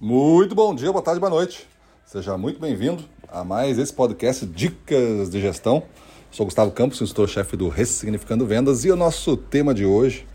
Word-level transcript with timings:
Muito 0.00 0.56
bom 0.56 0.74
dia, 0.74 0.90
boa 0.90 1.02
tarde, 1.02 1.20
boa 1.20 1.30
noite. 1.30 1.68
Seja 2.04 2.36
muito 2.36 2.58
bem-vindo 2.58 3.04
a 3.28 3.44
mais 3.44 3.78
esse 3.78 3.92
podcast 3.92 4.44
Dicas 4.44 5.30
de 5.30 5.40
Gestão. 5.40 5.84
Sou 6.32 6.44
Gustavo 6.44 6.72
Campos, 6.72 7.00
instrutor-chefe 7.00 7.56
do 7.56 7.68
Ressignificando 7.68 8.44
Vendas 8.44 8.84
e 8.84 8.90
o 8.90 8.96
nosso 8.96 9.36
tema 9.36 9.72
de 9.72 9.86
hoje 9.86 10.26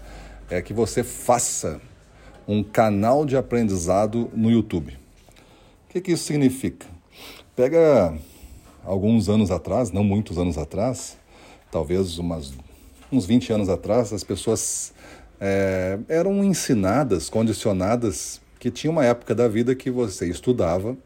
é 0.50 0.62
que 0.62 0.74
você 0.74 1.04
faça 1.04 1.82
um 2.48 2.64
canal 2.64 3.26
de 3.26 3.36
aprendizado 3.36 4.32
no 4.34 4.50
YouTube. 4.50 4.94
O 4.94 5.90
que, 5.90 6.00
que 6.00 6.14
isso 6.14 6.24
significa? 6.24 6.88
Pega 7.54 8.18
alguns 8.86 9.28
anos 9.28 9.52
atrás, 9.52 9.92
não 9.92 10.06
muitos 10.06 10.38
anos 10.38 10.58
atrás, 10.58 11.18
talvez 11.70 12.18
umas, 12.18 12.54
uns 13.12 13.26
20 13.26 13.52
anos 13.52 13.68
atrás, 13.68 14.14
as 14.14 14.24
pessoas 14.24 14.94
é, 15.38 16.00
eram 16.08 16.46
ensinadas, 16.46 17.30
condicionadas 17.30 18.40
que 18.60 18.70
tinha 18.70 18.92
uma 18.92 19.06
época 19.06 19.34
da 19.34 19.48
vida 19.48 19.74
que 19.74 19.90
você 19.90 20.28
estudava 20.28 20.98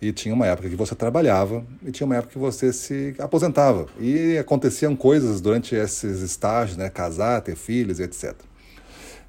e 0.00 0.12
tinha 0.12 0.34
uma 0.34 0.46
época 0.46 0.68
que 0.68 0.76
você 0.76 0.94
trabalhava 0.94 1.64
e 1.84 1.90
tinha 1.90 2.04
uma 2.06 2.16
época 2.16 2.34
que 2.34 2.38
você 2.38 2.70
se 2.70 3.14
aposentava 3.18 3.86
e 3.98 4.36
aconteciam 4.36 4.94
coisas 4.94 5.40
durante 5.40 5.74
esses 5.74 6.20
estágios, 6.20 6.76
né, 6.76 6.90
casar, 6.90 7.40
ter 7.40 7.56
filhos, 7.56 7.98
etc. 7.98 8.34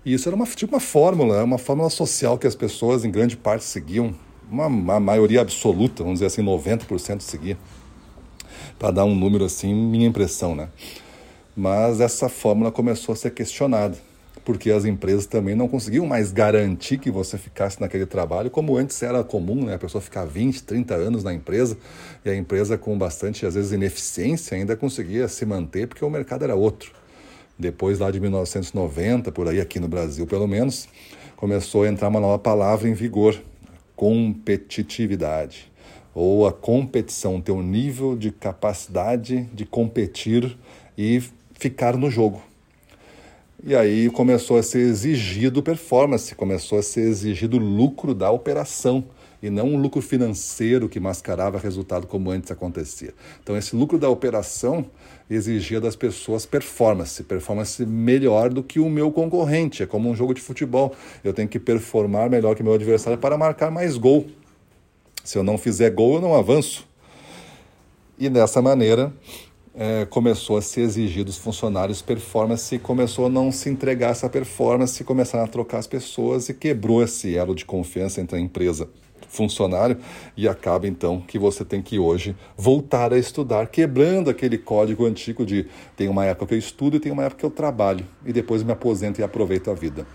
E 0.04 0.14
isso 0.14 0.28
era 0.28 0.36
uma 0.36 0.46
tipo 0.46 0.76
uma 0.76 0.82
fórmula, 0.82 1.42
uma 1.42 1.58
fórmula 1.58 1.90
social 1.90 2.38
que 2.38 2.46
as 2.46 2.56
pessoas 2.56 3.06
em 3.06 3.12
grande 3.12 3.38
parte 3.38 3.64
seguiam, 3.64 4.14
uma, 4.52 4.68
uma 4.68 5.00
maioria 5.00 5.42
absoluta, 5.42 6.04
vamos 6.04 6.20
dizer 6.20 6.28
assim, 6.28 6.44
90% 6.44 7.22
seguia. 7.22 7.58
Para 8.78 8.92
dar 8.92 9.06
um 9.06 9.16
número 9.16 9.46
assim, 9.46 9.74
minha 9.74 10.08
impressão, 10.08 10.56
né? 10.56 10.70
Mas 11.56 12.00
essa 12.00 12.30
fórmula 12.30 12.72
começou 12.72 13.14
a 13.14 13.16
ser 13.16 13.32
questionada 13.32 13.98
porque 14.48 14.72
as 14.72 14.86
empresas 14.86 15.26
também 15.26 15.56
não 15.56 15.68
conseguiam 15.68 16.06
mais 16.06 16.32
garantir 16.32 17.00
que 17.00 17.12
você 17.12 17.38
ficasse 17.38 17.82
naquele 17.82 18.06
trabalho, 18.06 18.50
como 18.50 18.78
antes 18.78 19.04
era 19.04 19.22
comum, 19.22 19.66
né? 19.66 19.74
A 19.74 19.78
pessoa 19.78 20.02
ficar 20.02 20.24
20, 20.24 20.64
30 20.64 20.96
anos 20.96 21.22
na 21.22 21.34
empresa 21.34 21.78
e 22.24 22.30
a 22.30 22.34
empresa 22.34 22.78
com 22.78 22.98
bastante, 22.98 23.46
às 23.46 23.56
vezes, 23.56 23.74
ineficiência 23.74 24.56
ainda 24.56 24.74
conseguia 24.78 25.28
se 25.28 25.46
manter 25.46 25.86
porque 25.86 26.06
o 26.06 26.10
mercado 26.10 26.46
era 26.46 26.56
outro. 26.56 26.94
Depois 27.60 28.00
lá 28.00 28.10
de 28.10 28.22
1990, 28.22 29.34
por 29.34 29.50
aí 29.50 29.60
aqui 29.60 29.82
no 29.82 29.90
Brasil 29.90 30.26
pelo 30.26 30.48
menos, 30.48 30.88
começou 31.36 31.84
a 31.84 31.90
entrar 31.90 32.08
uma 32.08 32.22
nova 32.22 32.40
palavra 32.40 32.88
em 32.88 32.94
vigor, 32.94 33.38
competitividade 33.98 35.70
ou 36.16 36.48
a 36.48 36.54
competição, 36.54 37.42
ter 37.42 37.52
um 37.52 37.62
nível 37.62 38.16
de 38.16 38.32
capacidade 38.32 39.42
de 39.54 39.66
competir 39.66 40.58
e 40.98 41.22
ficar 41.54 41.98
no 41.98 42.10
jogo. 42.10 42.47
E 43.64 43.76
aí 43.76 44.10
começou 44.12 44.58
a 44.58 44.64
ser 44.64 44.80
exigido 44.80 45.64
performance, 45.64 46.36
começou 46.36 46.78
a 46.78 46.84
ser 46.84 47.02
exigido 47.02 47.58
lucro 47.58 48.14
da 48.14 48.30
operação 48.30 49.04
e 49.42 49.50
não 49.50 49.70
um 49.70 49.78
lucro 49.78 50.02
financeiro 50.02 50.88
que 50.88 51.00
mascarava 51.00 51.58
resultado 51.58 52.06
como 52.06 52.30
antes 52.30 52.52
acontecia. 52.52 53.14
Então 53.42 53.58
esse 53.58 53.76
lucro 53.76 53.98
da 53.98 54.10
operação 54.10 54.86
exigia 55.30 55.82
das 55.82 55.96
pessoas 55.96 56.46
performance, 56.46 57.24
performance 57.24 57.84
melhor 57.84 58.50
do 58.50 58.62
que 58.62 58.80
o 58.80 58.90
meu 58.90 59.12
concorrente. 59.12 59.82
É 59.82 59.88
como 59.88 60.08
um 60.08 60.16
jogo 60.16 60.36
de 60.36 60.42
futebol, 60.42 60.96
eu 61.24 61.34
tenho 61.34 61.48
que 61.48 61.60
performar 61.60 62.30
melhor 62.30 62.56
que 62.56 62.62
meu 62.62 62.74
adversário 62.74 63.18
para 63.18 63.38
marcar 63.38 63.72
mais 63.72 63.98
gol. 63.98 64.28
Se 65.24 65.38
eu 65.38 65.44
não 65.44 65.58
fizer 65.58 65.90
gol, 65.90 66.16
eu 66.16 66.22
não 66.22 66.36
avanço. 66.36 66.88
E 68.20 68.30
dessa 68.30 68.62
maneira, 68.62 69.12
é, 69.78 70.06
começou 70.06 70.58
a 70.58 70.62
se 70.62 70.82
exigir 70.82 71.24
dos 71.24 71.38
funcionários 71.38 72.02
performance 72.02 72.80
começou 72.80 73.28
a 73.28 73.30
não 73.30 73.52
se 73.52 73.70
entregar 73.70 74.10
essa 74.10 74.28
performance, 74.28 75.04
começaram 75.04 75.46
a 75.46 75.48
trocar 75.48 75.78
as 75.78 75.86
pessoas 75.86 76.50
e 76.50 76.54
quebrou 76.54 77.04
esse 77.04 77.38
elo 77.38 77.54
de 77.54 77.64
confiança 77.64 78.20
entre 78.20 78.38
a 78.38 78.40
empresa 78.40 78.90
funcionário 79.30 79.98
e 80.36 80.48
acaba 80.48 80.88
então 80.88 81.22
que 81.22 81.38
você 81.38 81.64
tem 81.64 81.82
que 81.82 82.00
hoje 82.00 82.36
voltar 82.58 83.14
a 83.14 83.20
estudar, 83.20 83.68
quebrando 83.68 84.32
aquele 84.32 84.58
código 84.58 85.06
antigo 85.06 85.46
de 85.46 85.68
tem 85.96 86.08
uma 86.08 86.26
época 86.26 86.48
que 86.48 86.54
eu 86.56 86.58
estudo 86.58 86.98
e 86.98 87.00
tem 87.00 87.12
uma 87.12 87.26
época 87.26 87.42
que 87.42 87.46
eu 87.46 87.52
trabalho 87.52 88.04
e 88.26 88.34
depois 88.34 88.64
me 88.64 88.72
aposento 88.72 89.22
e 89.22 89.24
aproveito 89.24 89.70
a 89.70 89.76
vida. 89.76 90.08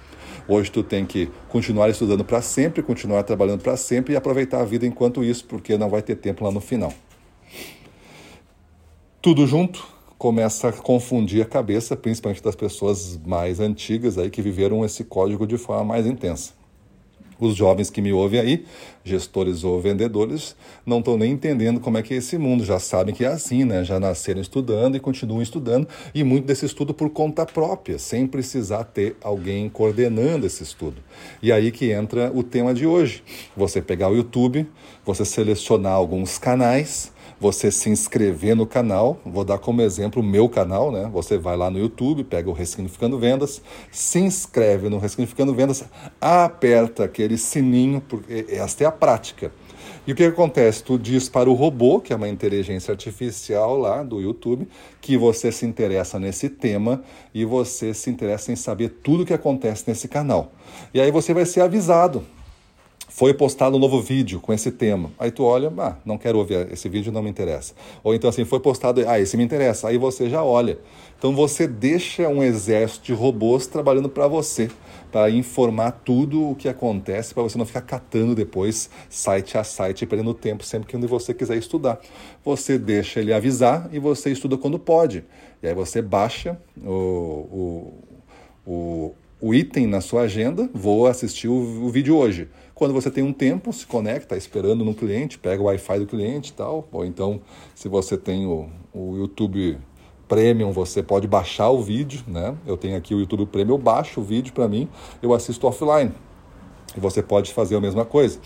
Hoje 0.49 0.73
tu 0.73 0.83
tem 0.83 1.06
que 1.06 1.31
continuar 1.49 1.89
estudando 1.89 2.25
para 2.25 2.43
sempre, 2.43 2.83
continuar 2.83 3.23
trabalhando 3.23 3.62
para 3.62 3.77
sempre 3.77 4.15
e 4.15 4.17
aproveitar 4.17 4.61
a 4.61 4.65
vida 4.65 4.84
enquanto 4.84 5.23
isso, 5.23 5.44
porque 5.44 5.79
não 5.79 5.89
vai 5.89 6.03
ter 6.03 6.17
tempo 6.17 6.43
lá 6.43 6.50
no 6.50 6.61
final 6.61 6.93
tudo 9.22 9.47
junto 9.47 9.87
começa 10.19 10.69
a 10.69 10.72
confundir 10.72 11.43
a 11.43 11.44
cabeça, 11.44 11.97
principalmente 11.97 12.43
das 12.43 12.56
pessoas 12.56 13.19
mais 13.25 13.60
antigas 13.60 14.19
aí 14.19 14.28
que 14.28 14.43
viveram 14.43 14.84
esse 14.84 15.05
código 15.05 15.47
de 15.47 15.56
forma 15.56 15.84
mais 15.84 16.06
intensa. 16.06 16.53
Os 17.38 17.56
jovens 17.56 17.91
que 17.91 18.00
me 18.00 18.12
ouvem 18.12 18.38
aí, 18.38 18.65
gestores 19.05 19.65
ou 19.65 19.81
vendedores, 19.81 20.55
não 20.87 20.99
estão 20.99 21.16
nem 21.16 21.32
entendendo 21.32 21.81
como 21.81 21.99
é 21.99 22.03
que 22.03 22.15
é 22.15 22.16
esse 22.16 22.38
mundo, 22.38 22.65
já 22.65 22.78
sabem 22.78 23.15
que 23.15 23.25
é 23.25 23.28
assim, 23.28 23.65
né? 23.65 23.84
Já 23.84 23.99
nasceram 23.99 24.41
estudando 24.41 24.97
e 24.97 25.00
continuam 25.00 25.43
estudando, 25.43 25.88
e 26.15 26.22
muito 26.22 26.47
desse 26.47 26.66
estudo 26.66 26.94
por 26.94 27.11
conta 27.11 27.44
própria, 27.47 27.99
sem 27.99 28.27
precisar 28.28 28.84
ter 28.84 29.16
alguém 29.22 29.69
coordenando 29.69 30.47
esse 30.47 30.62
estudo. 30.62 30.97
E 31.41 31.50
aí 31.50 31.71
que 31.72 31.91
entra 31.91 32.31
o 32.32 32.43
tema 32.43 32.72
de 32.72 32.87
hoje. 32.87 33.25
Você 33.56 33.82
pegar 33.82 34.09
o 34.09 34.16
YouTube, 34.16 34.69
você 35.05 35.25
selecionar 35.25 35.94
alguns 35.94 36.38
canais, 36.38 37.12
você 37.43 37.73
se 37.73 37.91
inscrever 37.91 38.55
no 38.55 38.65
canal. 38.65 39.21
Vou 39.27 39.45
dar 39.45 39.59
como 39.59 39.83
exemplo 39.83 40.23
o 40.23 40.25
meu 40.25 40.49
canal, 40.49 40.93
né? 40.93 41.11
Você 41.13 41.37
vai 41.37 41.57
lá 41.57 41.69
no 41.69 41.79
YouTube, 41.79 42.23
pega 42.23 42.49
o 42.49 42.53
Ressignificando 42.53 43.19
Vendas, 43.19 43.61
se 43.91 44.21
inscreve 44.21 44.89
no 44.89 44.99
Ressignificando 44.99 45.53
Vendas, 45.53 45.85
aperta 46.21 47.03
aquele 47.03 47.37
sininho, 47.37 48.01
porque 48.01 48.47
esta 48.49 48.85
é 48.85 48.87
a 48.87 48.93
prática. 48.93 49.51
E 50.07 50.13
o 50.13 50.15
que 50.15 50.23
acontece? 50.23 50.85
Tu 50.85 50.97
diz 50.97 51.29
para 51.29 51.51
o 51.51 51.55
robô, 51.55 52.01
que 52.01 52.13
é 52.13 52.17
uma 52.17 52.29
inteligência 52.29 52.93
artificial 52.93 53.77
lá 53.77 54.05
do 54.05 54.21
YouTube, 54.21 54.69
que 55.01 55.17
você 55.17 55.51
se 55.51 55.67
interessa 55.67 56.21
nesse 56.21 56.49
tema 56.49 57.03
e 57.35 57.45
você 57.45 57.93
se 57.93 58.09
interessa 58.09 58.53
em 58.53 58.57
saber 58.57 59.01
tudo 59.03 59.25
o 59.25 59.27
que 59.27 59.35
acontece 59.35 59.83
nesse 59.89 60.07
canal. 60.07 60.53
E 60.95 61.01
aí 61.01 61.11
você 61.11 61.35
vai 61.35 61.45
ser 61.45 61.63
avisado 61.63 62.25
foi 63.15 63.34
postado 63.34 63.77
um 63.77 63.78
novo 63.78 64.00
vídeo 64.00 64.41
com 64.41 64.55
esse 64.55 64.73
tema. 64.73 65.11
Aí 65.19 65.31
tu 65.31 65.45
olha, 65.45 65.71
ah, 65.78 65.97
não 66.03 66.17
quero 66.17 66.39
ouvir, 66.39 66.73
esse 66.73 66.89
vídeo 66.89 67.12
não 67.12 67.23
me 67.23 67.28
interessa. 67.28 67.75
Ou 68.03 68.15
então 68.15 68.31
assim, 68.31 68.43
foi 68.47 68.59
postado, 68.59 69.06
ah, 69.06 69.21
esse 69.21 69.37
me 69.37 69.45
interessa. 69.45 69.89
Aí 69.89 69.99
você 69.99 70.31
já 70.31 70.43
olha. 70.43 70.78
Então 71.19 71.34
você 71.34 71.69
deixa 71.69 72.27
um 72.27 72.43
exército 72.43 73.05
de 73.05 73.12
robôs 73.12 73.67
trabalhando 73.67 74.09
para 74.09 74.27
você, 74.27 74.71
para 75.12 75.31
informar 75.31 75.93
tudo 75.93 76.50
o 76.50 76.55
que 76.55 76.71
acontece, 76.71 77.34
para 77.34 77.43
você 77.43 77.59
não 77.59 77.67
ficar 77.67 77.83
catando 77.83 78.34
depois 78.34 78.89
site 79.11 79.59
a 79.59 79.62
site, 79.62 80.06
perdendo 80.06 80.33
tempo 80.33 80.65
sempre 80.65 80.89
que 80.89 80.97
você 81.06 81.34
quiser 81.34 81.59
estudar. 81.59 82.00
Você 82.43 82.79
deixa 82.79 83.21
ele 83.21 83.34
avisar 83.34 83.91
e 83.93 83.99
você 83.99 84.33
estuda 84.33 84.56
quando 84.56 84.79
pode. 84.79 85.23
E 85.62 85.69
aí 85.69 85.75
você 85.75 86.00
baixa 86.00 86.59
o, 86.83 86.91
o, 86.91 87.93
o, 88.67 89.15
o 89.43 89.53
item 89.53 89.89
na 89.89 90.01
sua 90.01 90.23
agenda, 90.23 90.71
vou 90.73 91.09
assistir 91.09 91.49
o, 91.49 91.53
o 91.53 91.91
vídeo 91.91 92.17
hoje. 92.17 92.49
Quando 92.77 92.95
você 92.95 93.11
tem 93.11 93.25
um 93.25 93.33
tempo, 93.33 93.73
se 93.73 93.85
conecta, 93.85 94.37
esperando 94.37 94.85
no 94.85 94.95
cliente, 94.95 95.37
pega 95.37 95.61
o 95.61 95.65
Wi-Fi 95.65 95.99
do 95.99 96.07
cliente 96.07 96.51
e 96.51 96.53
tal. 96.53 96.89
Ou 96.93 97.05
então, 97.05 97.41
se 97.75 97.89
você 97.89 98.17
tem 98.17 98.47
o, 98.47 98.69
o 98.95 99.17
YouTube 99.17 99.77
Premium, 100.29 100.71
você 100.71 101.03
pode 101.03 101.27
baixar 101.27 101.71
o 101.71 101.83
vídeo, 101.83 102.23
né? 102.29 102.55
Eu 102.65 102.77
tenho 102.77 102.97
aqui 102.97 103.17
o 103.17 103.19
YouTube 103.19 103.45
Premium, 103.47 103.75
eu 103.75 103.79
baixo 103.79 104.21
o 104.21 104.23
vídeo 104.23 104.53
para 104.53 104.69
mim, 104.69 104.89
eu 105.21 105.35
assisto 105.35 105.67
offline. 105.67 106.13
E 106.97 107.01
você 107.01 107.21
pode 107.21 107.53
fazer 107.53 107.75
a 107.75 107.81
mesma 107.81 108.05
coisa. 108.05 108.39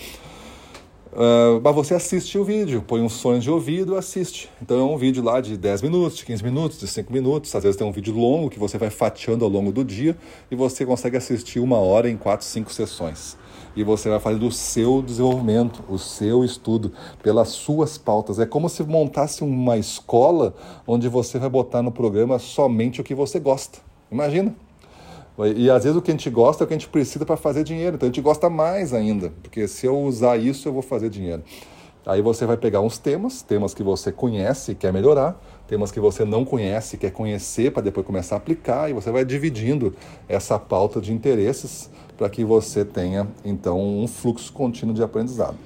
Uh, 1.16 1.59
mas 1.65 1.75
você 1.75 1.94
assiste 1.94 2.37
o 2.37 2.44
vídeo, 2.44 2.84
põe 2.87 3.00
uns 3.00 3.22
fones 3.22 3.43
de 3.43 3.50
ouvido 3.50 3.97
assiste. 3.97 4.50
Então 4.60 4.78
é 4.78 4.82
um 4.82 4.99
vídeo 4.99 5.25
lá 5.25 5.41
de 5.41 5.56
10 5.56 5.81
minutos, 5.81 6.19
de 6.19 6.27
15 6.27 6.44
minutos, 6.44 6.78
de 6.78 6.87
5 6.87 7.10
minutos. 7.10 7.54
Às 7.54 7.62
vezes 7.62 7.75
tem 7.78 7.87
um 7.87 7.91
vídeo 7.91 8.15
longo 8.15 8.50
que 8.50 8.59
você 8.59 8.77
vai 8.77 8.91
fatiando 8.91 9.43
ao 9.43 9.50
longo 9.50 9.72
do 9.72 9.82
dia 9.82 10.15
e 10.50 10.54
você 10.54 10.84
consegue 10.84 11.16
assistir 11.16 11.59
uma 11.59 11.78
hora 11.78 12.10
em 12.10 12.19
4, 12.19 12.44
5 12.44 12.71
sessões 12.71 13.38
e 13.75 13.82
você 13.82 14.10
vai 14.10 14.21
fazer 14.21 14.38
do 14.38 14.50
seu 14.50 15.01
desenvolvimento, 15.01 15.83
o 15.89 15.98
seu 15.98 16.45
estudo, 16.45 16.92
pelas 17.22 17.48
suas 17.48 17.97
pautas. 17.97 18.39
É 18.39 18.45
como 18.45 18.68
se 18.68 18.83
montasse 18.83 19.42
uma 19.42 19.78
escola 19.78 20.54
onde 20.86 21.09
você 21.09 21.39
vai 21.39 21.48
botar 21.48 21.83
no 21.83 21.91
programa 21.91 22.39
somente 22.39 23.01
o 23.01 23.04
que 23.04 23.15
você 23.15 23.41
gosta. 23.41 23.78
Imagina. 24.13 24.66
E 25.54 25.68
às 25.68 25.84
vezes 25.84 25.97
o 25.97 26.03
que 26.03 26.10
a 26.10 26.15
gente 26.15 26.30
gosta 26.30 26.62
é 26.62 26.65
o 26.65 26.68
que 26.68 26.74
a 26.74 26.78
gente 26.78 26.88
precisa 26.88 27.27
para 27.27 27.36
fazer 27.36 27.62
dinheiro. 27.62 27.97
Então 27.97 28.06
a 28.06 28.10
gente 28.10 28.22
gosta 28.22 28.48
mais 28.48 28.94
ainda, 28.94 29.33
porque 29.42 29.68
se 29.68 29.86
eu 29.86 29.98
usar 30.00 30.38
isso, 30.38 30.66
eu 30.66 30.72
vou 30.72 30.83
fazer 30.83 31.10
dinheiro. 31.10 31.42
Aí 32.06 32.22
você 32.22 32.47
vai 32.47 32.56
pegar 32.56 32.80
uns 32.80 32.98
temas, 32.98 33.42
temas 33.42 33.74
que 33.74 33.83
você 33.83 34.12
conhece 34.12 34.72
e 34.72 34.74
quer 34.77 34.92
melhorar, 34.92 35.42
temas 35.66 35.91
que 35.91 35.98
você 35.98 36.24
não 36.24 36.44
conhece 36.44 36.94
e 36.94 36.98
quer 36.98 37.10
conhecer 37.10 37.72
para 37.72 37.83
depois 37.83 38.06
começar 38.06 38.36
a 38.36 38.38
aplicar, 38.38 38.88
e 38.88 38.92
você 38.92 39.10
vai 39.10 39.24
dividindo 39.24 39.92
essa 40.28 40.56
pauta 40.56 41.00
de 41.00 41.12
interesses 41.12 41.91
para 42.16 42.30
que 42.30 42.44
você 42.44 42.84
tenha 42.84 43.27
então 43.44 43.80
um 43.80 44.06
fluxo 44.06 44.53
contínuo 44.53 44.94
de 44.94 45.03
aprendizado. 45.03 45.56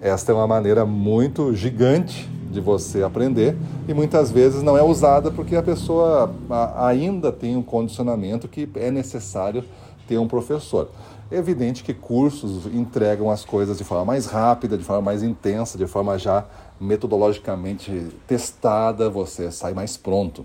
Esta 0.00 0.30
é 0.30 0.34
uma 0.34 0.46
maneira 0.46 0.86
muito 0.86 1.52
gigante 1.54 2.30
de 2.54 2.60
você 2.60 3.02
aprender 3.02 3.56
e 3.86 3.92
muitas 3.92 4.30
vezes 4.30 4.62
não 4.62 4.78
é 4.78 4.82
usada 4.82 5.30
porque 5.30 5.56
a 5.56 5.62
pessoa 5.62 6.34
ainda 6.76 7.30
tem 7.30 7.56
um 7.56 7.62
condicionamento 7.62 8.48
que 8.48 8.68
é 8.76 8.90
necessário 8.90 9.64
ter 10.08 10.16
um 10.16 10.28
professor. 10.28 10.88
É 11.30 11.36
evidente 11.36 11.82
que 11.82 11.92
cursos 11.92 12.66
entregam 12.66 13.30
as 13.30 13.44
coisas 13.44 13.76
de 13.76 13.84
forma 13.84 14.04
mais 14.04 14.26
rápida, 14.26 14.78
de 14.78 14.84
forma 14.84 15.02
mais 15.02 15.22
intensa, 15.22 15.76
de 15.76 15.86
forma 15.86 16.18
já 16.18 16.44
metodologicamente 16.80 18.08
testada, 18.26 19.08
você 19.10 19.50
sai 19.50 19.74
mais 19.74 19.96
pronto. 19.96 20.44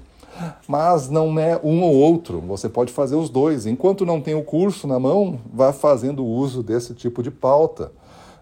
Mas 0.67 1.09
não 1.09 1.37
é 1.37 1.59
um 1.63 1.81
ou 1.81 1.93
outro, 1.93 2.39
você 2.39 2.69
pode 2.69 2.93
fazer 2.93 3.15
os 3.15 3.29
dois. 3.29 3.65
Enquanto 3.65 4.05
não 4.05 4.21
tem 4.21 4.35
o 4.35 4.43
curso 4.43 4.87
na 4.87 4.99
mão, 4.99 5.39
vá 5.53 5.73
fazendo 5.73 6.25
uso 6.25 6.63
desse 6.63 6.93
tipo 6.93 7.21
de 7.21 7.29
pauta. 7.29 7.91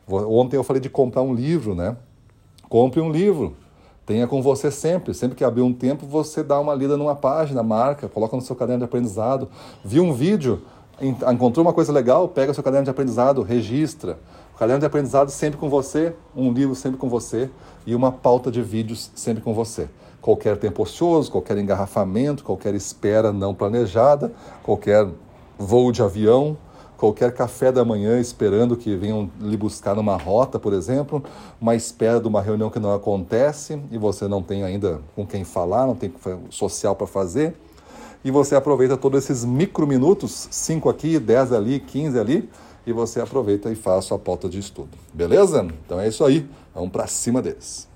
Ontem 0.07 0.55
eu 0.55 0.63
falei 0.63 0.81
de 0.81 0.89
comprar 0.89 1.21
um 1.21 1.33
livro, 1.33 1.75
né? 1.75 1.97
Compre 2.69 2.99
um 2.99 3.09
livro. 3.09 3.55
Tenha 4.05 4.27
com 4.27 4.41
você 4.41 4.69
sempre. 4.69 5.13
Sempre 5.13 5.35
que 5.35 5.43
abrir 5.43 5.61
um 5.61 5.73
tempo, 5.73 6.05
você 6.05 6.43
dá 6.43 6.59
uma 6.59 6.73
lida 6.73 6.97
numa 6.97 7.15
página, 7.15 7.63
marca, 7.63 8.07
coloca 8.07 8.35
no 8.35 8.41
seu 8.41 8.55
caderno 8.55 8.79
de 8.79 8.85
aprendizado. 8.85 9.49
Viu 9.83 10.03
um 10.03 10.13
vídeo, 10.13 10.61
encontrou 11.01 11.65
uma 11.65 11.73
coisa 11.73 11.91
legal, 11.91 12.27
pega 12.27 12.51
o 12.51 12.55
seu 12.55 12.63
caderno 12.63 12.85
de 12.85 12.89
aprendizado, 12.89 13.41
registra. 13.41 14.17
O 14.55 14.57
caderno 14.57 14.79
de 14.79 14.85
aprendizado 14.85 15.29
sempre 15.29 15.57
com 15.57 15.69
você, 15.69 16.13
um 16.35 16.51
livro 16.51 16.73
sempre 16.75 16.97
com 16.97 17.07
você 17.07 17.49
e 17.85 17.93
uma 17.93 18.11
pauta 18.11 18.49
de 18.49 18.61
vídeos 18.61 19.11
sempre 19.15 19.43
com 19.43 19.53
você. 19.53 19.87
Qualquer 20.21 20.57
tempo 20.57 20.81
ocioso, 20.83 21.31
qualquer 21.31 21.57
engarrafamento, 21.57 22.43
qualquer 22.43 22.73
espera 22.73 23.31
não 23.31 23.53
planejada, 23.53 24.31
qualquer 24.63 25.07
voo 25.57 25.91
de 25.91 26.01
avião, 26.01 26.57
qualquer 26.97 27.31
café 27.33 27.71
da 27.71 27.85
manhã 27.85 28.19
esperando 28.19 28.75
que 28.75 28.95
venham 28.95 29.29
lhe 29.39 29.55
buscar 29.55 29.95
numa 29.95 30.17
rota, 30.17 30.59
por 30.59 30.73
exemplo, 30.73 31.23
uma 31.61 31.75
espera 31.75 32.19
de 32.19 32.27
uma 32.27 32.41
reunião 32.41 32.69
que 32.69 32.79
não 32.79 32.93
acontece 32.93 33.79
e 33.91 33.97
você 33.97 34.27
não 34.27 34.41
tem 34.41 34.63
ainda 34.63 34.99
com 35.15 35.25
quem 35.25 35.43
falar, 35.43 35.85
não 35.85 35.95
tem 35.95 36.11
social 36.49 36.95
para 36.95 37.07
fazer 37.07 37.55
e 38.23 38.31
você 38.31 38.55
aproveita 38.55 38.97
todos 38.97 39.23
esses 39.23 39.45
micro 39.45 39.87
minutos, 39.87 40.49
5 40.51 40.89
aqui, 40.89 41.19
10 41.19 41.53
ali, 41.53 41.79
15 41.79 42.19
ali, 42.19 42.49
e 42.85 42.91
você 42.91 43.21
aproveita 43.21 43.71
e 43.71 43.75
faz 43.75 43.99
a 43.99 44.01
sua 44.01 44.19
pauta 44.19 44.49
de 44.49 44.59
estudo. 44.59 44.89
Beleza? 45.13 45.65
Então 45.85 45.99
é 45.99 46.07
isso 46.07 46.25
aí. 46.25 46.45
Vamos 46.73 46.91
para 46.91 47.07
cima 47.07 47.41
deles. 47.41 47.87